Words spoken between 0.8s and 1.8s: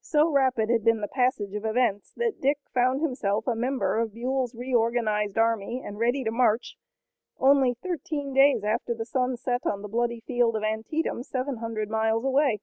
been the passage of